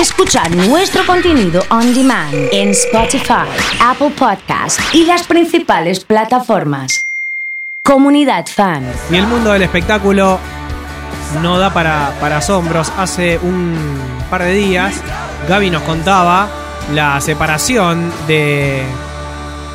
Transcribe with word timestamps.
Escuchar 0.00 0.54
nuestro 0.54 1.06
contenido 1.06 1.62
on 1.70 1.94
demand 1.94 2.34
en 2.52 2.68
Spotify, 2.68 3.48
Apple 3.80 4.10
Podcast 4.10 4.78
y 4.92 5.06
las 5.06 5.26
principales 5.26 6.04
plataformas. 6.04 7.06
Comunidad 7.82 8.44
Fan. 8.46 8.84
Y 9.10 9.16
el 9.16 9.26
mundo 9.26 9.52
del 9.52 9.62
espectáculo 9.62 10.38
no 11.40 11.58
da 11.58 11.72
para, 11.72 12.12
para 12.20 12.36
asombros. 12.36 12.92
Hace 12.98 13.38
un 13.38 13.74
par 14.28 14.42
de 14.42 14.52
días 14.52 15.00
Gaby 15.48 15.70
nos 15.70 15.82
contaba 15.82 16.46
la 16.92 17.18
separación 17.22 18.12
de, 18.28 18.82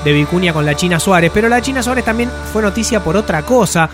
de 0.03 0.13
Vicuña 0.13 0.53
con 0.53 0.67
la 0.67 0.75
China 0.75 0.99
Suárez, 0.99 1.31
pero 1.33 1.49
la 1.49 1.63
China 1.63 1.81
Suárez 1.81 2.05
también 2.05 2.29
fue 2.53 2.61
noticia 2.61 3.03
por 3.03 3.17
otra 3.17 3.41
cosa. 3.41 3.89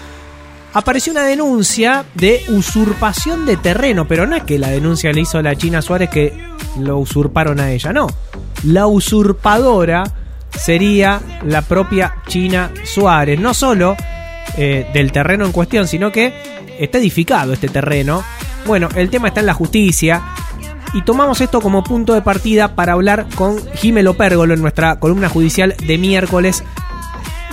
Apareció 0.73 1.11
una 1.11 1.23
denuncia 1.23 2.05
de 2.13 2.43
usurpación 2.50 3.45
de 3.45 3.57
terreno, 3.57 4.07
pero 4.07 4.27
no 4.27 4.36
es 4.36 4.43
que 4.43 4.59
la 4.59 4.70
denuncia 4.70 5.11
le 5.11 5.21
hizo 5.21 5.41
la 5.41 5.55
China 5.55 5.82
Suárez 5.82 6.09
que 6.09 6.33
lo 6.79 6.97
usurparon 6.97 7.59
a 7.59 7.71
ella, 7.71 7.93
no. 7.93 8.07
La 8.64 8.87
usurpadora 8.87 10.04
sería 10.51 11.21
la 11.45 11.61
propia 11.61 12.15
China 12.28 12.71
Suárez, 12.83 13.39
no 13.39 13.54
solo 13.54 13.95
eh, 14.57 14.87
del 14.93 15.11
terreno 15.11 15.45
en 15.45 15.51
cuestión, 15.51 15.87
sino 15.87 16.11
que 16.11 16.33
está 16.79 16.97
edificado 16.97 17.54
este 17.54 17.70
terreno. 17.70 18.23
Bueno, 18.65 18.89
el 18.95 19.09
tema 19.09 19.29
está 19.29 19.39
en 19.39 19.45
la 19.45 19.54
justicia 19.54 20.21
y 20.93 21.01
tomamos 21.01 21.42
esto 21.42 21.61
como 21.61 21.84
punto 21.84 22.14
de 22.14 22.21
partida 22.21 22.75
para 22.75 22.93
hablar 22.93 23.28
con 23.36 23.57
Jimelo 23.75 24.15
Pérgolo 24.15 24.54
en 24.54 24.61
nuestra 24.61 25.00
columna 25.00 25.29
judicial 25.29 25.75
de 25.86 25.97
miércoles. 25.97 26.64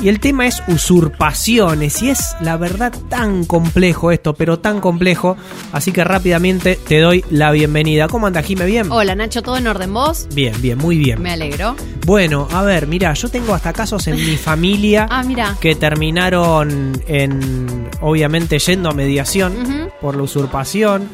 Y 0.03 0.09
el 0.09 0.21
tema 0.21 0.47
es 0.47 0.62
usurpaciones. 0.69 2.03
Y 2.03 2.11
es 2.11 2.37
la 2.41 2.57
verdad 2.57 2.93
tan 3.09 3.45
complejo 3.45 4.11
esto, 4.11 4.34
pero 4.34 4.59
tan 4.59 4.80
complejo. 4.80 5.37
Así 5.73 5.93
que 5.93 6.05
rápidamente 6.05 6.77
te 6.77 7.01
doy 7.01 7.25
la 7.30 7.53
bienvenida. 7.53 8.09
¿Cómo 8.09 8.27
anda 8.27 8.43
Jime? 8.43 8.67
¿Bien? 8.67 8.91
Hola 8.91 9.15
Nacho, 9.15 9.43
¿todo 9.43 9.57
en 9.57 9.67
orden 9.67 9.95
vos? 9.95 10.27
Bien, 10.34 10.55
bien, 10.61 10.79
muy 10.79 10.98
bien. 10.98 11.23
Me 11.23 11.33
alegro. 11.33 11.77
Bueno, 12.05 12.48
a 12.53 12.62
ver, 12.62 12.87
mira, 12.87 13.15
yo 13.15 13.28
tengo 13.28 13.55
hasta 13.55 13.72
casos 13.72 14.06
en 14.09 14.17
mi 14.17 14.37
familia 14.37 15.06
Ah, 15.11 15.22
mira. 15.22 15.56
que 15.61 15.75
terminaron 15.75 17.00
en, 17.06 17.89
obviamente, 18.00 18.59
yendo 18.59 18.91
a 18.91 18.92
mediación 18.95 19.91
por 20.00 20.17
la 20.17 20.22
usurpación. 20.25 21.09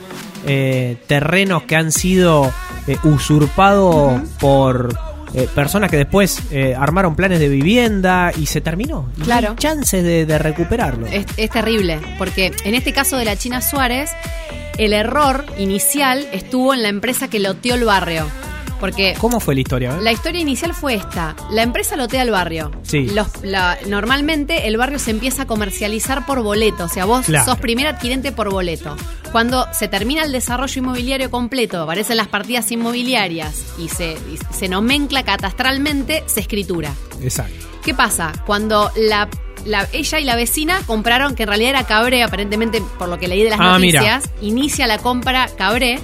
eh, 0.46 0.96
terrenos 1.06 1.64
que 1.64 1.76
han 1.76 1.92
sido 1.92 2.50
eh, 2.86 2.96
usurpados 3.04 4.22
por 4.40 4.96
eh, 5.34 5.48
personas 5.54 5.90
que 5.90 5.96
después 5.96 6.40
eh, 6.50 6.74
armaron 6.74 7.14
planes 7.14 7.38
de 7.38 7.48
vivienda 7.48 8.32
y 8.36 8.46
se 8.46 8.60
terminó. 8.60 9.08
Claro. 9.22 9.48
no 9.48 9.52
hay 9.52 9.56
chances 9.56 10.02
de, 10.02 10.26
de 10.26 10.38
recuperarlo. 10.38 11.06
Es, 11.06 11.26
es 11.36 11.50
terrible, 11.50 12.00
porque 12.18 12.52
en 12.64 12.74
este 12.74 12.92
caso 12.92 13.16
de 13.16 13.24
la 13.24 13.36
China 13.36 13.60
Suárez, 13.60 14.10
el 14.78 14.92
error 14.92 15.44
inicial 15.58 16.26
estuvo 16.32 16.74
en 16.74 16.82
la 16.82 16.88
empresa 16.88 17.28
que 17.28 17.38
loteó 17.38 17.74
el 17.74 17.84
barrio. 17.84 18.26
Porque 18.80 19.14
¿Cómo 19.18 19.38
fue 19.40 19.54
la 19.54 19.60
historia? 19.60 19.90
eh? 19.96 20.00
la 20.02 20.10
historia 20.12 20.40
inicial 20.40 20.72
fue 20.74 20.94
esta. 20.94 21.36
La 21.50 21.62
empresa 21.62 21.96
lotea 21.96 22.22
el 22.22 22.30
barrio. 22.30 22.70
Sí. 22.82 23.02
Los- 23.10 23.28
la- 23.42 23.78
normalmente 23.86 24.66
el 24.66 24.76
barrio 24.78 24.98
se 24.98 25.10
empieza 25.10 25.42
a 25.42 25.46
comercializar 25.46 26.24
por 26.26 26.42
boleto. 26.42 26.84
O 26.84 26.88
sea, 26.88 27.04
vos 27.04 27.26
Claro. 27.26 27.44
sos 27.44 27.58
primer 27.58 27.86
adquirente 27.86 28.32
por 28.32 28.50
boleto. 28.50 28.96
Cuando 29.32 29.66
se 29.72 29.86
termina 29.86 30.24
el 30.24 30.32
desarrollo 30.32 30.80
inmobiliario 30.80 31.30
completo, 31.30 31.82
aparecen 31.82 32.16
las 32.16 32.26
partidas 32.28 32.72
inmobiliarias 32.72 33.64
y 33.78 33.88
se, 33.88 34.12
y 34.12 34.38
se 34.52 34.68
nomencla 34.68 35.22
catastralmente, 35.24 36.24
se 36.26 36.40
escritura. 36.40 36.92
Exacto. 37.22 37.66
¿Qué 37.84 37.94
pasa? 37.94 38.32
Cuando 38.46 38.90
la, 38.96 39.28
la- 39.66 39.86
ella 39.92 40.18
y 40.20 40.24
la 40.24 40.36
vecina 40.36 40.80
compraron, 40.86 41.34
que 41.34 41.42
en 41.44 41.48
realidad 41.48 41.70
era 41.70 41.84
Cabré, 41.84 42.22
aparentemente 42.22 42.82
por 42.98 43.08
lo 43.08 43.18
que 43.18 43.28
leí 43.28 43.44
de 43.44 43.50
las 43.50 43.60
Ah, 43.60 43.78
mira. 43.78 44.00
noticias, 44.00 44.30
inicia 44.42 44.86
la 44.86 44.98
compra 44.98 45.48
Cabré. 45.56 45.98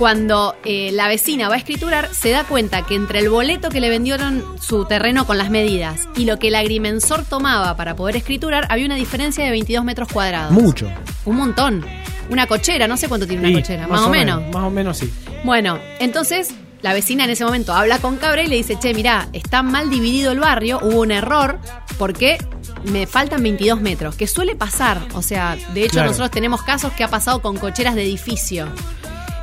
Cuando 0.00 0.56
eh, 0.64 0.92
la 0.94 1.08
vecina 1.08 1.50
va 1.50 1.56
a 1.56 1.58
escriturar, 1.58 2.08
se 2.14 2.30
da 2.30 2.44
cuenta 2.44 2.86
que 2.86 2.94
entre 2.94 3.18
el 3.18 3.28
boleto 3.28 3.68
que 3.68 3.80
le 3.82 3.90
vendieron 3.90 4.42
su 4.58 4.86
terreno 4.86 5.26
con 5.26 5.36
las 5.36 5.50
medidas 5.50 6.08
y 6.16 6.24
lo 6.24 6.38
que 6.38 6.48
el 6.48 6.54
agrimensor 6.54 7.22
tomaba 7.26 7.76
para 7.76 7.94
poder 7.96 8.16
escriturar, 8.16 8.66
había 8.70 8.86
una 8.86 8.94
diferencia 8.94 9.44
de 9.44 9.50
22 9.50 9.84
metros 9.84 10.08
cuadrados. 10.10 10.52
Mucho. 10.52 10.90
Un 11.26 11.36
montón. 11.36 11.84
Una 12.30 12.46
cochera, 12.46 12.88
no 12.88 12.96
sé 12.96 13.10
cuánto 13.10 13.26
tiene 13.26 13.46
una 13.46 13.60
cochera, 13.60 13.86
más, 13.88 14.00
o 14.00 14.08
menos. 14.08 14.42
Más 14.50 14.64
o 14.64 14.70
menos 14.70 14.96
sí. 14.96 15.12
Bueno, 15.44 15.78
entonces 15.98 16.48
la 16.80 16.94
vecina 16.94 17.24
en 17.24 17.30
ese 17.30 17.44
momento 17.44 17.74
habla 17.74 17.98
con 17.98 18.16
Cabré 18.16 18.44
y 18.44 18.48
le 18.48 18.56
dice, 18.56 18.78
che, 18.80 18.94
mirá, 18.94 19.28
está 19.34 19.62
mal 19.62 19.90
dividido 19.90 20.32
el 20.32 20.40
barrio, 20.40 20.80
hubo 20.82 21.02
un 21.02 21.10
error, 21.10 21.58
porque 21.98 22.38
me 22.84 23.06
faltan 23.06 23.42
22 23.42 23.82
metros, 23.82 24.14
que 24.14 24.26
suele 24.26 24.56
pasar. 24.56 24.98
O 25.12 25.20
sea, 25.20 25.58
de 25.74 25.82
hecho 25.82 25.92
Claro. 25.92 26.08
nosotros 26.08 26.30
tenemos 26.30 26.62
casos 26.62 26.90
que 26.94 27.04
ha 27.04 27.08
pasado 27.08 27.42
con 27.42 27.58
cocheras 27.58 27.94
de 27.94 28.04
edificio. 28.04 28.66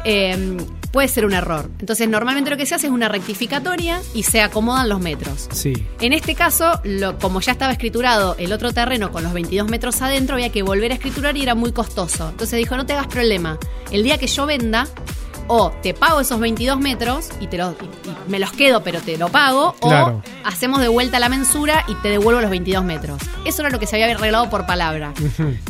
Eh, 0.10 0.58
puede 0.92 1.10
ser 1.10 1.26
un 1.26 1.34
error. 1.34 1.70
Entonces 1.80 2.08
normalmente 2.08 2.50
lo 2.50 2.56
que 2.58 2.66
se 2.66 2.74
hace 2.76 2.88
es 2.88 2.94
una 2.94 3.10
rectificatoria 3.10 4.00
y 4.16 4.24
se 4.24 4.42
acomodan 4.42 4.88
los 4.90 5.00
metros. 5.02 5.48
Sí. 5.52 5.74
En 6.00 6.14
este 6.14 6.34
caso, 6.34 6.80
lo, 6.86 7.20
como 7.20 7.42
ya 7.42 7.52
estaba 7.52 7.72
escriturado 7.74 8.36
el 8.40 8.54
otro 8.54 8.72
terreno 8.74 9.12
con 9.12 9.24
los 9.24 9.34
22 9.34 9.68
metros 9.70 10.02
adentro, 10.02 10.36
había 10.36 10.50
que 10.52 10.64
volver 10.64 10.92
a 10.92 10.96
escriturar 10.96 11.36
y 11.36 11.44
era 11.44 11.56
muy 11.56 11.74
costoso. 11.74 12.30
Entonces 12.30 12.58
dijo, 12.58 12.78
no 12.78 12.86
te 12.86 12.94
hagas 12.94 13.08
problema. 13.08 13.60
El 13.92 14.04
día 14.04 14.18
que 14.18 14.28
yo 14.28 14.46
venda, 14.46 14.88
o 15.50 15.72
te 15.84 15.94
pago 15.94 16.22
esos 16.22 16.40
22 16.40 16.80
metros 16.80 17.30
y, 17.42 17.48
te 17.48 17.58
los, 17.58 17.74
y- 17.74 18.10
y 18.10 18.32
me 18.32 18.40
los 18.40 18.52
quedo, 18.54 18.82
pero 18.84 19.00
te 19.02 19.18
lo 19.18 19.30
pago, 19.30 19.76
Claro. 19.80 20.22
o 20.44 20.48
hacemos 20.48 20.80
de 20.82 20.88
vuelta 20.88 21.20
la 21.20 21.30
mensura 21.30 21.84
y 21.88 21.96
te 21.96 22.10
devuelvo 22.10 22.42
los 22.42 22.50
22 22.50 22.84
metros. 22.84 23.22
Eso 23.46 23.62
era 23.62 23.70
lo 23.70 23.80
que 23.80 23.88
se 23.88 23.96
había 24.02 24.14
arreglado 24.16 24.50
por 24.50 24.66
palabra. 24.66 25.14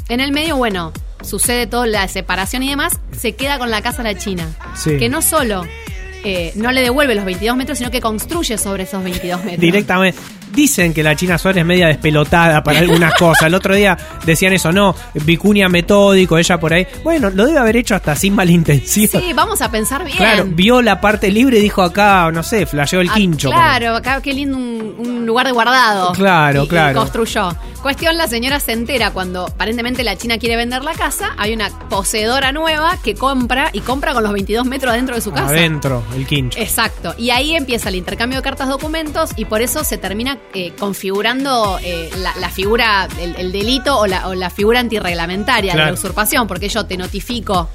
En 0.09 0.19
el 0.19 0.31
medio, 0.31 0.55
bueno, 0.57 0.93
sucede 1.27 1.67
toda 1.67 1.85
la 1.87 2.07
separación 2.07 2.63
y 2.63 2.69
demás, 2.69 2.99
se 3.17 3.35
queda 3.35 3.59
con 3.59 3.69
la 3.69 3.81
casa 3.81 4.01
la 4.03 4.17
China. 4.17 4.45
Sí. 4.75 4.97
Que 4.97 5.09
no 5.09 5.21
solo 5.21 5.63
eh, 6.23 6.51
no 6.55 6.71
le 6.71 6.81
devuelve 6.81 7.13
los 7.15 7.23
22 7.25 7.55
metros, 7.55 7.77
sino 7.77 7.91
que 7.91 8.01
construye 8.01 8.57
sobre 8.57 8.83
esos 8.83 9.03
22 9.03 9.39
metros. 9.43 9.61
Directamente. 9.61 10.19
Dicen 10.51 10.93
que 10.93 11.03
la 11.03 11.15
China 11.15 11.37
Suárez 11.37 11.61
es 11.61 11.65
media 11.67 11.87
despelotada 11.87 12.63
para 12.63 12.79
algunas 12.79 13.13
cosas. 13.19 13.43
El 13.43 13.53
otro 13.53 13.75
día 13.75 13.95
decían 14.25 14.51
eso, 14.53 14.71
no, 14.71 14.95
vicuña 15.13 15.69
metódico, 15.69 16.37
ella 16.37 16.59
por 16.59 16.73
ahí. 16.73 16.87
Bueno, 17.03 17.29
lo 17.29 17.45
debe 17.45 17.59
haber 17.59 17.77
hecho 17.77 17.95
hasta 17.95 18.15
sin 18.15 18.33
mala 18.33 18.51
intención. 18.51 19.21
Sí, 19.21 19.33
vamos 19.33 19.61
a 19.61 19.69
pensar 19.69 20.03
bien. 20.03 20.17
Claro, 20.17 20.45
vio 20.47 20.81
la 20.81 20.99
parte 20.99 21.29
libre 21.29 21.59
y 21.59 21.61
dijo 21.61 21.83
acá, 21.83 22.31
no 22.33 22.41
sé, 22.43 22.65
flasheó 22.65 23.01
el 23.01 23.09
Ah, 23.09 23.13
quincho. 23.15 23.49
Claro, 23.51 23.95
acá 23.97 24.19
qué 24.21 24.33
lindo 24.33 24.57
un, 24.57 24.95
un 24.97 25.25
lugar 25.25 25.45
de 25.45 25.51
guardado. 25.51 26.11
Claro, 26.13 26.63
Y- 26.63 26.65
y 26.65 26.69
claro. 26.69 26.99
construyó. 26.99 27.55
Cuestión, 27.81 28.17
la 28.17 28.27
señora 28.27 28.59
se 28.59 28.73
entera 28.73 29.11
cuando 29.11 29.45
aparentemente 29.45 30.03
la 30.03 30.15
China 30.17 30.37
quiere 30.37 30.55
vender 30.57 30.83
la 30.83 30.93
casa, 30.93 31.33
hay 31.37 31.53
una 31.53 31.69
poseedora 31.89 32.51
nueva 32.51 32.97
que 33.01 33.13
compra 33.15 33.69
y 33.71 33.79
compra 33.79 34.13
con 34.13 34.23
los 34.23 34.33
22 34.33 34.65
metros 34.65 34.91
adentro 34.93 35.15
de 35.15 35.21
su 35.21 35.31
casa. 35.31 35.47
Adentro, 35.49 36.03
el 36.15 36.25
quincho. 36.27 36.59
Exacto. 36.59 37.13
Y 37.17 37.29
ahí 37.29 37.55
empieza 37.55 37.89
el 37.89 37.95
intercambio 37.95 38.39
de 38.39 38.43
cartas 38.43 38.67
documentos 38.67 39.29
y 39.37 39.45
por 39.45 39.61
eso 39.61 39.83
se 39.83 39.97
termina 39.97 40.37
eh, 40.53 40.73
configurando 40.77 41.79
eh, 41.81 42.09
la, 42.17 42.35
la 42.37 42.49
figura, 42.49 43.07
el, 43.21 43.35
el 43.37 43.51
delito 43.51 43.97
o 43.99 44.07
la, 44.07 44.27
o 44.27 44.35
la 44.35 44.49
figura 44.49 44.79
antirreglamentaria 44.81 45.73
de 45.73 45.77
la 45.79 45.93
usurpación, 45.93 46.47
porque 46.47 46.67
yo 46.69 46.85
te 46.87 46.97
notifico 46.97 47.69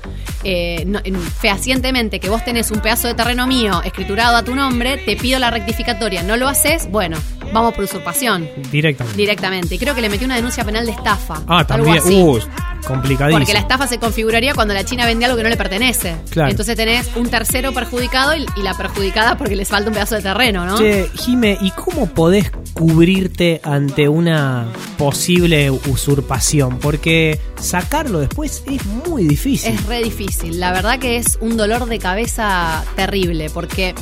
eh, 0.45 0.85
no- 0.85 1.01
fehacientemente 1.41 2.21
que 2.21 2.29
vos 2.29 2.45
tenés 2.45 2.71
un 2.71 2.81
pedazo 2.81 3.09
de 3.09 3.15
terreno 3.15 3.47
mío 3.47 3.81
escriturado 3.85 4.37
a 4.37 4.43
tu 4.43 4.55
nombre, 4.55 4.99
te 4.99 5.17
pido 5.17 5.39
la 5.39 5.51
rectificatoria, 5.51 6.23
no 6.23 6.37
lo 6.37 6.49
haces, 6.49 6.91
bueno, 6.91 7.17
vamos 7.53 7.75
por 7.75 7.85
usurpación 7.85 8.49
Directamente. 8.71 9.17
directamente. 9.17 9.75
Y 9.75 9.79
creo 9.79 9.95
que 9.95 10.01
le 10.01 10.09
metió 10.09 10.27
una 10.27 10.37
denuncia 10.37 10.65
penal 10.65 10.87
de 10.87 10.93
estafa. 10.93 11.43
Ah, 11.47 11.59
algo 11.59 11.67
también. 11.67 11.99
así. 11.99 12.23
Uh, 12.23 12.39
complicadísimo. 12.87 13.39
Porque 13.39 13.53
la 13.53 13.61
estafa 13.61 13.87
se 13.87 13.99
configuraría 13.99 14.55
cuando 14.55 14.75
la 14.75 14.85
China 14.85 15.07
vende 15.07 15.25
algo 15.27 15.37
que 15.37 15.43
no 15.45 15.49
le 15.49 15.57
pertenece. 15.57 16.17
Claro. 16.31 16.51
Entonces 16.51 16.77
tenés 16.77 17.09
un 17.17 17.29
tercero 17.29 17.73
perjudicado 17.73 18.35
y, 18.37 18.47
y 18.57 18.63
la 18.63 18.75
perjudicada 18.75 19.37
porque 19.37 19.55
les 19.57 19.69
falta 19.69 19.89
un 19.89 19.95
pedazo 19.95 20.17
de 20.17 20.23
terreno, 20.23 20.65
¿no? 20.67 20.79
Che, 20.79 21.09
Jime, 21.15 21.59
¿y 21.61 21.71
cómo 21.73 22.07
podés 22.07 22.51
cubrirte 22.73 23.61
ante 23.63 24.09
una 24.09 24.67
posible 24.99 25.71
usurpación? 25.71 26.79
Porque 26.79 27.39
sacarlo 27.61 28.19
después 28.21 28.63
es 28.67 28.85
muy 28.87 29.25
difícil. 29.29 29.73
Es 29.75 29.87
re 29.87 30.03
difícil. 30.03 30.59
La 30.59 30.73
verdad 30.73 30.99
que 30.99 31.17
es 31.17 31.39
un 31.41 31.57
dolor 31.57 31.87
de 31.87 31.99
cabeza 31.99 32.85
terrible 32.97 33.51
porque 33.51 33.95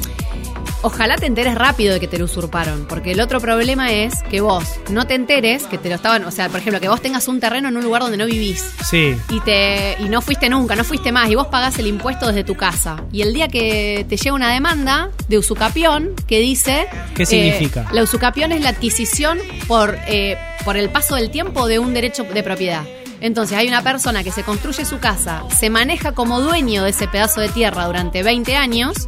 ojalá 0.83 1.17
te 1.17 1.27
enteres 1.27 1.55
rápido 1.55 1.95
de 1.95 2.01
que 2.01 2.09
te 2.09 2.19
lo 2.19 2.25
usurparon. 2.27 2.87
Porque 2.89 3.13
el 3.13 3.21
otro 3.21 3.41
problema 3.41 3.93
es 3.93 4.15
que 4.31 4.41
vos 4.41 4.65
no 4.91 5.07
te 5.07 5.15
enteres 5.15 5.65
que 5.65 5.79
te 5.79 5.89
lo 5.89 5.95
estaban. 5.97 6.25
O 6.25 6.31
sea, 6.31 6.49
por 6.49 6.61
ejemplo, 6.61 6.81
que 6.81 6.89
vos 6.89 7.01
tengas 7.01 7.29
un 7.29 7.41
terreno 7.41 7.69
en 7.69 7.77
un 7.77 7.85
lugar 7.85 8.03
donde 8.03 8.17
no 8.17 8.27
vivís. 8.27 8.65
Sí. 8.89 9.17
y 9.31 9.41
te 9.41 9.97
y 10.01 10.09
no 10.09 10.21
fuiste 10.21 10.49
nunca, 10.49 10.75
no 10.75 10.85
fuiste 10.85 11.13
más 11.13 11.31
y 11.31 11.35
vos 11.35 11.47
pagás 11.47 11.79
el 11.79 11.87
impuesto 11.87 12.27
desde 12.27 12.45
tu 12.45 12.57
casa. 12.57 13.03
Y 13.13 13.23
el 13.23 13.33
día 13.33 13.49
que 13.49 14.05
te 14.09 14.17
llega 14.17 14.35
una 14.35 14.53
demanda 14.53 15.11
de 15.29 15.39
usucapión 15.39 16.15
que 16.27 16.41
dice 16.41 16.87
¿Qué 17.15 17.23
eh, 17.23 17.27
significa? 17.27 17.89
la 17.93 18.03
usucapión 18.03 18.53
es 18.53 18.63
la 18.63 18.71
adquisición 18.71 19.39
por 19.69 19.99
eh, 20.07 20.37
por 20.65 20.77
el 20.77 20.91
paso 20.91 21.15
del 21.15 21.31
tiempo 21.31 21.67
de 21.67 21.79
un 21.79 21.95
derecho 21.95 22.25
de 22.25 22.43
propiedad. 22.43 22.85
Entonces 23.21 23.57
hay 23.57 23.69
una 23.69 23.83
persona 23.83 24.25
que 24.25 24.31
se 24.31 24.43
construye 24.43 24.85
su 24.85 24.99
casa, 24.99 25.45
se 25.59 25.69
maneja 25.69 26.13
como 26.13 26.41
dueño 26.41 26.85
de 26.85 26.91
ese 26.91 27.07
pedazo 27.07 27.41
de 27.41 27.51
tierra 27.51 27.85
durante 27.87 28.23
20 28.23 28.57
años 28.57 29.07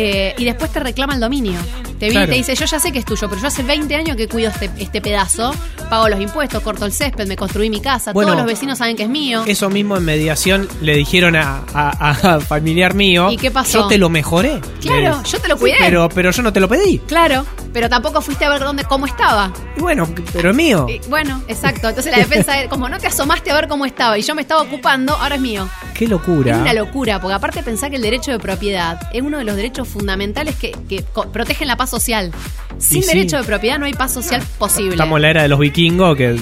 eh, 0.00 0.34
y 0.38 0.44
después 0.44 0.70
te 0.72 0.78
reclama 0.80 1.14
el 1.14 1.20
dominio. 1.20 1.58
Te 1.98 2.06
viene 2.10 2.12
Claro. 2.12 2.26
y 2.30 2.30
te 2.30 2.36
dice, 2.38 2.54
yo 2.54 2.66
ya 2.66 2.78
sé 2.78 2.92
que 2.92 3.00
es 3.00 3.04
tuyo, 3.04 3.28
pero 3.28 3.40
yo 3.40 3.48
hace 3.48 3.64
20 3.64 3.92
años 3.96 4.16
que 4.16 4.28
cuido 4.28 4.50
este, 4.50 4.70
este 4.78 5.00
pedazo, 5.00 5.52
pago 5.90 6.08
los 6.08 6.20
impuestos, 6.20 6.62
corto 6.62 6.84
el 6.86 6.92
césped, 6.92 7.26
me 7.26 7.34
construí 7.36 7.68
mi 7.70 7.80
casa, 7.80 8.12
Bueno, 8.12 8.28
todos 8.32 8.44
los 8.44 8.46
vecinos 8.46 8.78
saben 8.78 8.94
que 8.96 9.02
es 9.02 9.08
mío. 9.08 9.42
Eso 9.46 9.68
mismo 9.70 9.96
en 9.96 10.04
mediación 10.04 10.68
le 10.80 10.94
dijeron 10.94 11.34
a, 11.34 11.62
a- 11.74 12.34
a 12.36 12.40
familiar 12.40 12.94
mío. 12.94 13.30
¿Y 13.32 13.36
qué 13.36 13.50
pasó? 13.50 13.80
Yo 13.80 13.86
te 13.88 13.98
lo 13.98 14.08
mejoré. 14.08 14.60
Claro, 14.80 15.20
Le- 15.22 15.28
yo 15.28 15.38
te 15.40 15.48
lo 15.48 15.58
cuidé. 15.58 15.76
Pero, 15.80 16.08
pero 16.08 16.30
yo 16.30 16.42
no 16.42 16.52
te 16.52 16.60
lo 16.60 16.68
pedí. 16.68 16.98
Claro, 17.00 17.44
pero 17.72 17.88
tampoco 17.88 18.20
fuiste 18.20 18.44
a 18.44 18.48
ver 18.50 18.60
dónde, 18.60 18.84
cómo 18.84 19.06
estaba. 19.06 19.52
Y 19.76 19.80
bueno, 19.80 20.08
pero 20.32 20.50
es 20.50 20.56
mío. 20.56 20.86
Y 20.88 21.00
bueno, 21.08 21.42
exacto. 21.48 21.88
Entonces 21.88 22.12
la 22.12 22.18
defensa 22.18 22.60
es 22.62 22.68
como 22.68 22.88
no 22.88 22.98
te 22.98 23.06
asomaste 23.06 23.50
a 23.50 23.54
ver 23.54 23.68
cómo 23.68 23.86
estaba 23.86 24.18
y 24.18 24.22
yo 24.22 24.34
me 24.34 24.42
estaba 24.42 24.62
ocupando, 24.62 25.14
ahora 25.14 25.36
es 25.36 25.40
mío. 25.40 25.68
Qué 25.94 26.06
locura. 26.06 26.52
Es 26.54 26.58
una 26.58 26.72
locura, 26.74 27.20
porque 27.20 27.34
aparte 27.34 27.62
pensar 27.62 27.90
que 27.90 27.96
el 27.96 28.02
derecho 28.02 28.30
de 28.30 28.38
propiedad 28.38 29.08
es 29.12 29.22
uno 29.22 29.38
de 29.38 29.44
los 29.44 29.56
derechos 29.56 29.88
fundamentales 29.88 30.54
que, 30.56 30.72
que 30.88 31.04
protegen 31.32 31.68
la 31.68 31.76
paz 31.76 31.90
social. 31.90 32.32
Sin 32.78 32.98
Y 32.98 33.02
sí. 33.02 33.08
derecho 33.08 33.36
de 33.38 33.44
propiedad 33.44 33.78
no 33.78 33.86
hay 33.86 33.94
paz 33.94 34.12
social 34.12 34.42
posible. 34.58 34.90
Estamos 34.92 35.16
en 35.16 35.22
la 35.22 35.30
era 35.30 35.42
de 35.42 35.48
los 35.48 35.58
vikingos 35.58 36.16
que. 36.16 36.38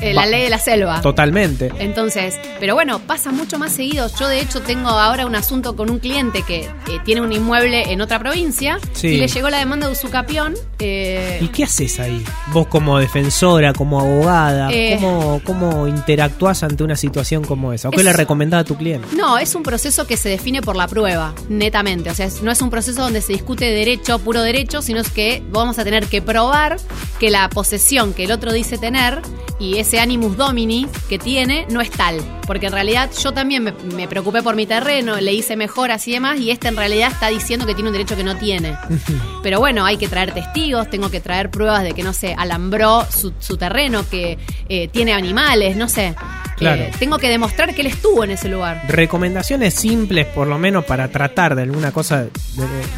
Eh, 0.00 0.14
la 0.14 0.26
ley 0.26 0.42
de 0.42 0.50
la 0.50 0.58
selva. 0.58 1.00
Totalmente. 1.00 1.72
Entonces, 1.78 2.38
pero 2.60 2.74
bueno, 2.74 3.00
pasa 3.00 3.30
mucho 3.32 3.58
más 3.58 3.72
seguido. 3.72 4.08
Yo 4.18 4.28
de 4.28 4.40
hecho 4.40 4.60
tengo 4.62 4.88
ahora 4.90 5.26
un 5.26 5.34
asunto 5.34 5.74
con 5.76 5.90
un 5.90 5.98
cliente 5.98 6.42
que 6.42 6.60
eh, 6.66 6.70
tiene 7.04 7.20
un 7.20 7.32
inmueble 7.32 7.92
en 7.92 8.00
otra 8.00 8.18
provincia 8.18 8.78
Sí. 8.92 9.08
y 9.08 9.16
le 9.16 9.28
llegó 9.28 9.50
la 9.50 9.58
demanda 9.58 9.86
de 9.86 9.92
usucapión. 9.92 10.54
eh, 10.80 11.38
¿Y 11.40 11.48
qué 11.48 11.64
haces 11.64 11.98
ahí? 11.98 12.24
Vos 12.52 12.68
como 12.68 12.98
defensora, 12.98 13.72
como 13.72 13.98
abogada, 14.00 14.70
Eh. 14.72 14.98
¿cómo, 15.00 15.40
¿cómo 15.44 15.88
interactuás 15.88 16.62
ante 16.62 16.84
una 16.84 16.94
situación 16.96 17.42
como 17.44 17.72
esa? 17.72 17.88
¿O 17.88 17.90
qué 17.90 17.98
Es- 17.98 18.04
le 18.04 18.12
recomendás 18.12 18.60
a 18.60 18.64
tu 18.64 18.76
cliente? 18.76 19.08
No, 19.16 19.38
es 19.38 19.54
un 19.56 19.62
proceso 19.64 20.06
que 20.06 20.16
se 20.16 20.28
define 20.28 20.62
por 20.62 20.76
la 20.76 20.86
prueba, 20.86 21.34
netamente. 21.48 22.10
O 22.10 22.14
sea, 22.14 22.28
no 22.42 22.50
es 22.52 22.62
un 22.62 22.70
proceso 22.70 23.02
donde 23.02 23.20
se 23.20 23.32
discute 23.32 23.64
derecho, 23.64 24.18
puro 24.20 24.42
derecho, 24.42 24.82
sino 24.82 25.00
es 25.00 25.10
que 25.10 25.42
vamos 25.50 25.78
a 25.78 25.84
tener 25.84 26.06
que 26.06 26.22
probar 26.22 26.76
que 27.18 27.30
la 27.30 27.48
posesión 27.48 28.14
que 28.14 28.24
el 28.24 28.32
otro 28.32 28.52
dice 28.52 28.78
tener 28.78 29.20
y 29.60 29.78
ese 29.78 29.98
animus 29.98 30.36
domini 30.36 30.86
que 31.08 31.18
tiene 31.18 31.66
no 31.70 31.80
es 31.80 31.90
tal. 31.90 32.18
Porque 32.46 32.66
en 32.66 32.72
realidad 32.72 33.10
yo 33.20 33.32
también 33.32 33.64
me, 33.64 33.72
me 33.94 34.06
preocupé 34.08 34.42
por 34.42 34.54
mi 34.54 34.66
terreno, 34.66 35.16
le 35.20 35.32
hice 35.34 35.56
mejoras 35.56 36.06
y 36.08 36.12
demás, 36.12 36.38
y 36.38 36.50
este 36.50 36.68
en 36.68 36.76
realidad 36.76 37.10
está 37.10 37.28
diciendo 37.28 37.66
que 37.66 37.74
tiene 37.74 37.90
un 37.90 37.92
derecho 37.92 38.16
que 38.16 38.24
no 38.24 38.36
tiene. 38.36 38.76
Pero 39.42 39.58
bueno, 39.58 39.84
hay 39.84 39.96
que 39.96 40.08
traer 40.08 40.32
testigos, 40.32 40.88
tengo 40.88 41.10
que 41.10 41.20
traer 41.20 41.50
pruebas 41.50 41.82
de 41.82 41.92
que, 41.92 42.02
no 42.02 42.12
sé, 42.12 42.34
alambró 42.38 43.04
su, 43.10 43.32
su 43.40 43.56
terreno, 43.56 44.08
que 44.08 44.38
eh, 44.68 44.88
tiene 44.88 45.12
animales, 45.12 45.76
no 45.76 45.88
sé. 45.88 46.14
Claro. 46.56 46.82
Eh, 46.82 46.90
tengo 46.98 47.18
que 47.18 47.28
demostrar 47.28 47.74
que 47.74 47.82
él 47.82 47.86
estuvo 47.88 48.24
en 48.24 48.30
ese 48.32 48.48
lugar. 48.48 48.82
Recomendaciones 48.88 49.74
simples, 49.74 50.26
por 50.26 50.46
lo 50.48 50.58
menos, 50.58 50.84
para 50.84 51.08
tratar 51.08 51.54
de 51.54 51.62
alguna 51.62 51.92
cosa 51.92 52.24
de, 52.24 52.30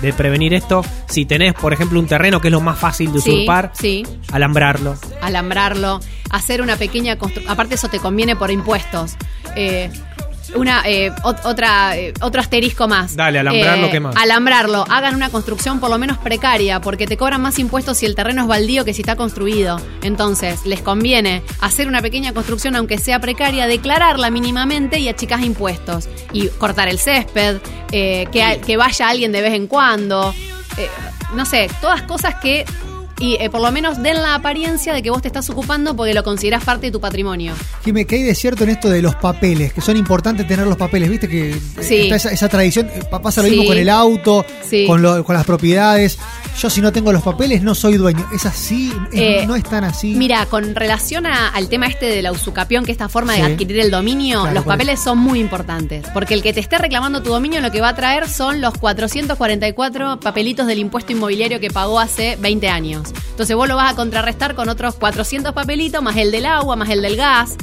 de 0.01 0.13
prevenir 0.13 0.55
esto. 0.55 0.83
Si 1.09 1.27
tenés, 1.27 1.55
por 1.55 1.73
ejemplo, 1.73 1.99
un 2.01 2.07
terreno 2.07 2.41
que 2.41 2.49
es 2.49 2.53
lo 2.53 2.61
más 2.61 2.79
fácil 2.79 3.13
de 3.13 3.21
Sí, 3.21 3.31
usurpar, 3.31 3.73
sí. 3.75 4.05
Alambrarlo. 4.33 4.97
alambrarlo, 5.23 6.01
hacer 6.31 6.63
una 6.63 6.77
pequeña 6.77 7.17
construcción. 7.17 7.53
Aparte, 7.53 7.75
eso 7.75 7.89
te 7.89 7.99
conviene 7.99 8.37
por 8.37 8.51
impuestos. 8.51 9.13
Eh, 9.57 9.91
una 10.57 10.83
eh, 10.85 11.13
ot- 11.23 11.45
otra 11.45 11.97
eh, 11.97 12.13
otro 12.21 12.41
asterisco 12.41 12.89
más. 12.89 13.15
Dale, 13.15 13.39
alambrarlo, 13.39 13.89
¿qué 13.89 14.01
más? 14.01 14.17
Alambrarlo, 14.17 14.85
hagan 14.91 15.15
una 15.15 15.31
construcción 15.31 15.79
por 15.79 15.91
lo 15.91 15.99
menos 15.99 16.19
precaria, 16.19 16.81
porque 16.81 17.07
te 17.07 17.17
cobran 17.17 17.41
más 17.41 17.61
impuestos 17.61 17.99
si 17.99 18.07
el 18.07 18.17
terreno 18.17 18.43
es 18.43 18.49
baldío 18.49 18.85
que 18.85 18.93
si 18.93 19.03
está 19.03 19.15
construido. 19.15 19.81
Entonces, 20.03 20.67
les 20.67 20.81
conviene 20.83 21.43
hacer 21.61 21.87
una 21.87 22.03
pequeña 22.03 22.33
construcción, 22.33 22.75
aunque 22.75 22.99
sea 22.99 23.21
precaria, 23.21 23.69
declararla 23.69 24.31
mínimamente 24.31 24.99
y 24.99 25.09
achicás 25.09 25.43
impuestos. 25.43 26.09
Y 26.33 26.49
cortar 26.49 26.89
el 26.89 26.99
césped, 26.99 27.59
eh, 27.93 28.27
que, 28.33 28.61
que 28.67 28.77
vaya 28.77 29.09
alguien 29.09 29.31
de 29.31 29.43
vez 29.43 29.55
en 29.55 29.69
cuando. 29.69 30.35
eh, 30.79 30.89
no 31.37 31.47
sé, 31.47 31.71
todas 31.81 32.03
cosas 32.03 32.35
que 32.43 32.65
y 33.21 33.37
eh, 33.39 33.51
por 33.51 33.61
lo 33.61 33.71
menos 33.71 34.03
den 34.03 34.17
la 34.23 34.35
apariencia 34.35 34.93
de 34.93 35.03
que 35.03 35.11
vos 35.11 35.23
te 35.23 35.29
estás 35.29 35.49
ocupando 35.51 35.95
porque 35.95 36.15
lo 36.15 36.25
considerás 36.25 36.65
parte 36.65 36.87
de 36.87 36.93
tu 36.93 37.01
patrimonio. 37.01 37.55
Jimé, 37.85 38.07
¿qué 38.07 38.17
hay 38.17 38.23
de 38.25 38.35
cierto 38.35 38.65
en 38.65 38.71
esto 38.71 38.89
de 38.91 39.03
los 39.03 39.15
papeles? 39.15 39.73
Que 39.73 39.81
son 39.81 39.97
importantes 39.97 40.47
tener 40.49 40.67
los 40.67 40.77
papeles, 40.77 41.09
¿viste? 41.11 41.29
Que 41.29 41.51
eh, 41.53 41.61
Sí. 41.81 41.97
está 42.03 42.17
esa, 42.17 42.31
esa 42.33 42.49
tradición. 42.49 42.89
eh, 42.95 43.03
pa- 43.11 43.21
Pasa 43.21 43.43
lo 43.43 43.49
Sí. 43.49 43.53
mismo 43.55 43.67
con 43.67 43.77
el 43.79 43.89
auto, 43.91 44.45
Sí. 44.69 44.87
con, 44.87 45.03
lo- 45.03 45.23
con 45.25 45.37
las 45.37 45.45
propiedades. 45.45 46.19
Yo 46.59 46.71
si 46.71 46.81
no 46.81 46.91
tengo 46.93 47.13
los 47.13 47.23
papeles 47.23 47.63
no 47.63 47.75
soy 47.75 47.97
dueño. 47.99 48.27
¿Es 48.35 48.47
así? 48.47 48.93
¿Es- 49.13 49.21
Eh, 49.43 49.45
¿No 49.47 49.55
es 49.55 49.63
tan 49.65 49.85
así? 49.85 50.15
Mira, 50.15 50.47
con 50.47 50.75
relación 50.75 51.27
a- 51.27 51.49
al 51.49 51.69
tema 51.69 51.87
este 51.87 52.07
de 52.07 52.23
la 52.23 52.33
usucapión, 52.33 52.85
que 52.85 52.93
es 52.93 52.95
esta 52.97 53.09
forma 53.11 53.35
de 53.35 53.43
adquirir 53.43 53.79
el 53.81 53.91
dominio, 53.91 54.41
Claro, 54.41 54.55
los 54.55 54.65
papeles 54.65 54.99
son 55.01 55.19
muy 55.19 55.39
importantes. 55.39 56.07
Porque 56.15 56.33
el 56.35 56.43
que 56.43 56.53
te 56.55 56.61
esté 56.61 56.79
reclamando 56.79 57.23
tu 57.23 57.31
dominio 57.31 57.61
lo 57.61 57.71
que 57.71 57.81
va 57.83 57.91
a 57.91 57.95
traer 57.95 58.29
son 58.29 58.61
los 58.63 58.73
444 58.79 60.21
papelitos 60.21 60.67
del 60.67 60.79
impuesto 60.79 61.13
inmobiliario 61.13 61.61
que 61.61 61.71
pagó 61.71 62.01
hace 62.01 62.37
20 62.41 62.69
años. 62.69 63.10
Entonces 63.31 63.55
vos 63.57 63.69
lo 63.69 63.77
vas 63.77 63.93
a 63.93 63.97
contrarrestar 63.97 64.55
con 64.55 64.69
otros 64.69 64.95
400 64.97 65.53
papelitos, 65.53 66.03
más 66.03 66.17
el 66.17 66.31
del 66.31 66.47
agua, 66.47 66.77
más 66.77 66.89
el 66.91 67.03
del 67.03 67.17
gas. 67.17 67.57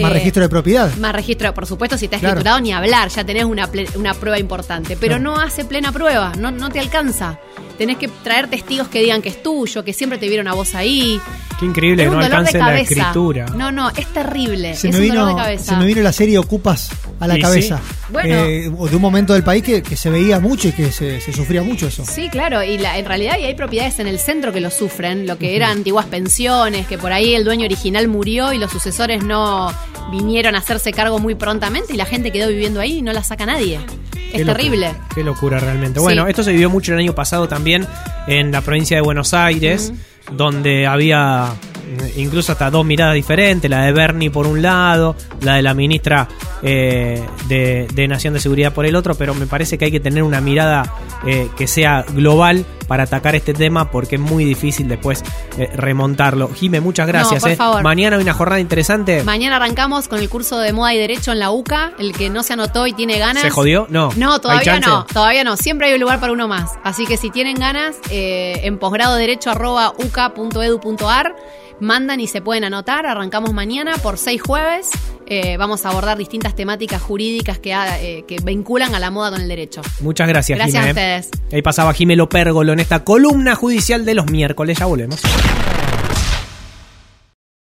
Más 0.00 0.10
Eh, 0.10 0.14
registro 0.14 0.42
de 0.42 0.48
propiedad. 0.50 0.94
Más 0.96 1.14
registro, 1.14 1.54
por 1.54 1.64
supuesto, 1.66 1.96
si 1.96 2.04
está 2.04 2.18
Claro. 2.18 2.34
escriturado 2.34 2.60
ni 2.60 2.72
hablar, 2.72 3.08
ya 3.08 3.24
tenés 3.24 3.44
una, 3.46 3.70
ple- 3.72 3.88
una 3.96 4.12
prueba 4.12 4.38
importante. 4.38 4.94
Pero 5.00 5.18
no 5.18 5.36
hace 5.40 5.64
plena 5.64 5.90
prueba, 5.90 6.32
no, 6.38 6.50
no 6.50 6.68
te 6.68 6.80
alcanza. 6.80 7.38
Tenés 7.78 7.96
que 7.96 8.08
traer 8.08 8.48
testigos 8.48 8.88
que 8.88 9.00
digan 9.00 9.22
que 9.22 9.30
es 9.30 9.42
tuyo, 9.42 9.84
que 9.84 9.94
siempre 9.94 10.18
te 10.18 10.28
vieron 10.28 10.48
a 10.48 10.52
vos 10.54 10.74
ahí. 10.74 11.18
Qué 11.58 11.64
increíble 11.64 12.02
Es 12.02 12.08
un 12.10 12.16
no 12.16 12.22
dolor 12.22 12.30
de 12.30 12.36
alcance 12.36 12.58
la 12.58 12.80
escritura. 12.80 13.46
No, 13.56 13.72
no, 13.72 13.88
es 13.90 14.06
terrible. 14.12 14.74
Se 14.76 14.88
es 14.88 14.94
me, 14.94 15.00
un 15.00 15.04
vino, 15.10 15.20
dolor 15.20 15.36
de 15.36 15.42
cabeza. 15.42 15.72
se 15.72 15.76
me 15.78 15.86
vino 15.86 16.02
la 16.02 16.12
serie 16.12 16.36
Ocupas 16.38 16.90
a 17.20 17.26
la 17.26 17.38
Y 17.38 17.40
cabeza. 17.42 17.78
sí. 17.78 17.94
Bueno. 18.10 18.34
Eh, 18.34 18.62
de 18.70 18.96
un 18.96 19.02
momento 19.02 19.32
del 19.32 19.42
país 19.42 19.62
que, 19.62 19.82
que 19.82 19.96
se 19.96 20.10
veía 20.10 20.38
mucho 20.40 20.68
y 20.68 20.72
que 20.72 20.92
se, 20.92 21.20
se 21.20 21.32
sufría 21.32 21.62
mucho 21.62 21.86
eso. 21.88 22.04
Sí, 22.04 22.28
claro, 22.28 22.62
y 22.62 22.78
la- 22.78 22.98
en 22.98 23.04
realidad 23.06 23.36
y 23.40 23.44
hay 23.44 23.54
propiedades 23.54 23.98
en 23.98 24.06
el 24.06 24.18
centro 24.18 24.52
que 24.52 24.60
lo 24.60 24.70
sufren, 24.70 25.26
lo 25.26 25.38
que 25.38 25.56
eran 25.56 25.70
antiguas 25.78 26.06
pensiones, 26.06 26.86
que 26.86 26.98
por 26.98 27.12
ahí 27.12 27.34
el 27.34 27.44
dueño 27.44 27.64
original 27.66 28.06
murió 28.08 28.52
y 28.52 28.58
los 28.58 28.70
sucesores 28.70 29.24
no 29.24 29.72
vinieron 30.12 30.54
a 30.54 30.58
hacerse 30.58 30.92
cargo 30.92 31.18
muy 31.18 31.34
prontamente 31.34 31.94
y 31.94 31.96
la 31.96 32.04
gente 32.06 32.30
quedó 32.30 32.48
viviendo 32.48 32.80
ahí 32.80 32.98
y 32.98 33.02
no 33.02 33.12
la 33.12 33.24
saca 33.24 33.46
nadie. 33.46 33.80
Qué 34.12 34.38
Es 34.42 34.46
locura, 34.46 34.54
terrible. 34.54 34.94
Qué 35.14 35.24
locura 35.24 35.58
realmente. 35.58 35.98
Sí. 36.00 36.04
Bueno, 36.04 36.26
esto 36.26 36.42
se 36.42 36.52
vivió 36.52 36.68
mucho 36.70 36.92
el 36.92 36.98
año 36.98 37.14
pasado 37.14 37.48
también 37.48 37.86
en 38.26 38.52
la 38.52 38.60
provincia 38.60 38.96
de 38.96 39.00
Buenos 39.00 39.34
Aires, 39.34 39.92
donde 40.32 40.86
había 40.86 41.54
incluso 42.16 42.52
hasta 42.52 42.70
dos 42.70 42.84
miradas 42.84 43.14
diferentes, 43.14 43.70
la 43.70 43.82
de 43.82 43.92
Bernie 43.92 44.30
por 44.30 44.46
un 44.46 44.62
lado, 44.62 45.16
la 45.40 45.56
de 45.56 45.62
la 45.62 45.74
ministra 45.74 46.28
eh, 46.62 47.22
de, 47.48 47.86
de 47.92 48.08
Nación 48.08 48.34
de 48.34 48.40
Seguridad 48.40 48.72
por 48.72 48.86
el 48.86 48.96
otro, 48.96 49.14
pero 49.14 49.34
me 49.34 49.46
parece 49.46 49.78
que 49.78 49.86
hay 49.86 49.90
que 49.90 50.00
tener 50.00 50.22
una 50.22 50.40
mirada 50.40 50.94
eh, 51.26 51.48
que 51.56 51.66
sea 51.66 52.04
global 52.14 52.64
para 52.86 53.04
atacar 53.04 53.34
este 53.34 53.54
tema 53.54 53.90
porque 53.90 54.16
es 54.16 54.20
muy 54.20 54.44
difícil 54.44 54.88
después 54.88 55.22
eh, 55.58 55.70
remontarlo. 55.74 56.48
Jime, 56.48 56.80
muchas 56.80 57.06
gracias. 57.06 57.42
por 57.42 57.50
eh. 57.52 57.56
favor. 57.56 57.82
Mañana 57.82 58.16
hay 58.16 58.22
una 58.22 58.34
jornada 58.34 58.60
interesante. 58.60 59.22
Mañana 59.22 59.56
arrancamos 59.56 60.08
con 60.08 60.20
el 60.20 60.28
curso 60.28 60.58
de 60.58 60.72
moda 60.72 60.94
y 60.94 60.98
derecho 60.98 61.32
en 61.32 61.38
la 61.38 61.50
UCA, 61.50 61.92
el 61.98 62.12
que 62.12 62.30
no 62.30 62.42
se 62.42 62.52
anotó 62.52 62.86
y 62.86 62.92
tiene 62.92 63.18
ganas. 63.18 63.42
¿Se 63.42 63.50
jodió? 63.50 63.86
No. 63.90 64.10
No, 64.16 64.34
¿Hay 64.34 64.40
todavía 64.40 64.80
no, 64.80 65.04
todavía 65.06 65.44
no. 65.44 65.56
Siempre 65.56 65.88
hay 65.88 65.94
un 65.94 66.00
lugar 66.00 66.20
para 66.20 66.32
uno 66.32 66.48
más. 66.48 66.72
Así 66.84 67.06
que 67.06 67.16
si 67.16 67.30
tienen 67.30 67.56
ganas, 67.56 67.96
eh, 68.10 68.60
en 68.64 68.78
posgrado 68.78 69.16
derecho 69.16 69.50
arroba 69.50 69.92
uca.edu.ar, 69.98 71.36
mandan 71.80 72.20
y 72.20 72.26
se 72.26 72.40
pueden 72.40 72.64
anotar. 72.64 73.06
Arrancamos 73.06 73.52
mañana 73.52 73.96
por 73.98 74.18
seis 74.18 74.40
jueves. 74.42 74.90
Eh, 75.26 75.56
vamos 75.56 75.84
a 75.84 75.90
abordar 75.90 76.16
distintas 76.16 76.54
temáticas 76.54 77.02
jurídicas 77.02 77.58
que, 77.58 77.72
eh, 77.72 78.24
que 78.28 78.38
vinculan 78.44 78.94
a 78.94 79.00
la 79.00 79.10
moda 79.10 79.30
con 79.32 79.40
el 79.40 79.48
derecho. 79.48 79.82
Muchas 80.00 80.28
gracias, 80.28 80.58
Gracias 80.58 80.86
Jime. 80.86 80.88
a 80.88 81.18
ustedes. 81.18 81.30
Ahí 81.52 81.62
pasaba 81.62 81.92
Jimelo 81.92 82.28
Pérgolo 82.28 82.72
en 82.72 82.80
esta 82.80 83.02
columna 83.02 83.54
judicial 83.56 84.04
de 84.04 84.14
los 84.14 84.30
miércoles. 84.30 84.78
Ya 84.78 84.86
volvemos. 84.86 85.20